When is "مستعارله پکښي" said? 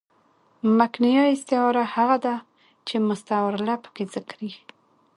3.09-4.05